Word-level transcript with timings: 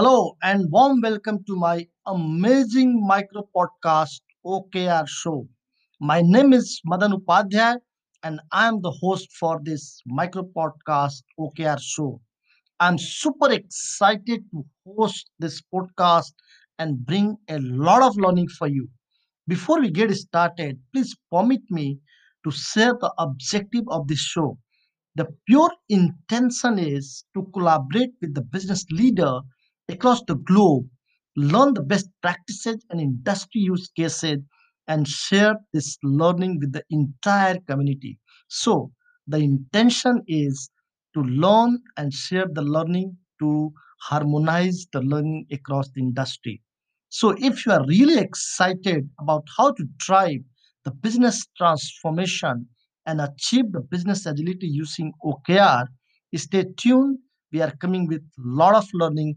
Hello 0.00 0.38
and 0.42 0.64
warm 0.70 1.02
welcome 1.02 1.44
to 1.44 1.54
my 1.56 1.86
amazing 2.06 3.06
micro 3.06 3.46
podcast 3.54 4.22
OKR 4.46 5.06
show. 5.06 5.46
My 6.00 6.22
name 6.22 6.54
is 6.54 6.80
Madan 6.86 7.12
Upadhyay 7.12 7.76
and 8.22 8.40
I 8.50 8.66
am 8.66 8.80
the 8.80 8.92
host 8.92 9.28
for 9.38 9.60
this 9.62 10.00
micro 10.06 10.44
podcast 10.56 11.22
OKR 11.38 11.78
show. 11.78 12.18
I'm 12.80 12.96
super 12.96 13.52
excited 13.52 14.42
to 14.52 14.64
host 14.86 15.28
this 15.38 15.60
podcast 15.70 16.32
and 16.78 17.04
bring 17.04 17.36
a 17.50 17.58
lot 17.58 18.02
of 18.02 18.16
learning 18.16 18.48
for 18.48 18.68
you. 18.68 18.88
Before 19.48 19.80
we 19.82 19.90
get 19.90 20.10
started, 20.14 20.80
please 20.94 21.14
permit 21.30 21.60
me 21.68 21.98
to 22.44 22.50
share 22.50 22.94
the 22.98 23.12
objective 23.18 23.84
of 23.88 24.08
this 24.08 24.20
show. 24.20 24.56
The 25.16 25.26
pure 25.46 25.72
intention 25.90 26.78
is 26.78 27.22
to 27.34 27.50
collaborate 27.52 28.12
with 28.22 28.32
the 28.32 28.40
business 28.40 28.86
leader 28.90 29.40
across 29.92 30.22
the 30.26 30.36
globe, 30.36 30.86
learn 31.36 31.74
the 31.74 31.82
best 31.82 32.08
practices 32.22 32.84
and 32.90 33.00
industry 33.00 33.60
use 33.62 33.88
cases, 33.96 34.38
and 34.88 35.06
share 35.06 35.54
this 35.72 35.96
learning 36.02 36.58
with 36.58 36.72
the 36.72 36.82
entire 36.90 37.58
community. 37.68 38.18
So, 38.48 38.90
the 39.26 39.38
intention 39.38 40.22
is 40.26 40.70
to 41.14 41.20
learn 41.22 41.78
and 41.96 42.12
share 42.12 42.46
the 42.52 42.62
learning 42.62 43.16
to 43.40 43.72
harmonize 44.00 44.86
the 44.92 45.00
learning 45.02 45.46
across 45.52 45.88
the 45.90 46.00
industry. 46.00 46.60
So, 47.08 47.34
if 47.38 47.64
you 47.64 47.72
are 47.72 47.86
really 47.86 48.18
excited 48.18 49.08
about 49.20 49.44
how 49.56 49.72
to 49.72 49.84
drive 49.98 50.40
the 50.84 50.90
business 50.90 51.46
transformation 51.56 52.66
and 53.06 53.20
achieve 53.20 53.70
the 53.72 53.80
business 53.80 54.26
agility 54.26 54.66
using 54.66 55.12
OKR, 55.24 55.86
stay 56.34 56.64
tuned. 56.76 57.18
We 57.52 57.60
are 57.60 57.74
coming 57.80 58.06
with 58.06 58.22
a 58.22 58.42
lot 58.42 58.74
of 58.74 58.86
learning. 58.94 59.36